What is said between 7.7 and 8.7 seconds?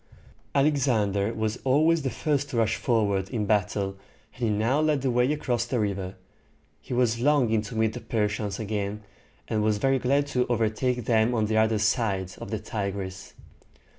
meet the Persians